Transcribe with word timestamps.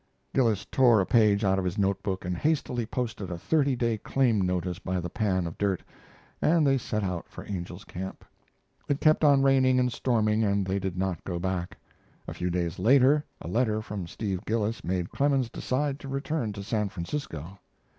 Gillis 0.33 0.65
tore 0.65 0.99
a 0.99 1.05
page 1.05 1.43
out 1.43 1.59
of 1.59 1.65
his 1.65 1.77
note 1.77 2.01
book, 2.01 2.25
and 2.25 2.35
hastily 2.35 2.87
posted 2.87 3.29
a 3.29 3.37
thirty 3.37 3.75
day 3.75 3.99
claim 3.99 4.41
notice 4.41 4.79
by 4.79 4.99
the 4.99 5.11
pan 5.11 5.45
of 5.45 5.59
dirt, 5.59 5.83
and 6.41 6.65
they 6.65 6.75
set 6.79 7.03
out 7.03 7.29
for 7.29 7.43
Angel's 7.43 7.83
Camp. 7.83 8.25
It 8.87 8.99
kept 8.99 9.23
on 9.23 9.43
raining 9.43 9.79
and 9.79 9.93
storming, 9.93 10.43
and 10.43 10.65
they 10.65 10.79
did 10.79 10.97
not 10.97 11.23
go 11.23 11.37
back. 11.37 11.77
A 12.27 12.33
few 12.33 12.49
days 12.49 12.79
later 12.79 13.23
a 13.41 13.47
letter 13.47 13.79
from 13.79 14.07
Steve 14.07 14.43
Gillis 14.45 14.83
made 14.83 15.11
Clemens 15.11 15.51
decide 15.51 15.99
to 15.99 16.07
return 16.07 16.51
to 16.53 16.63
San 16.63 16.89
Francisco. 16.89 17.59